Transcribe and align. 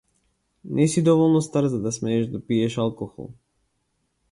Не 0.77 0.87
си 0.87 1.03
доволно 1.03 1.41
стар 1.41 1.67
за 1.67 1.81
да 1.81 1.91
смееш 1.91 2.27
да 2.27 2.45
пиеш 2.47 2.77
алкохол. 2.77 3.29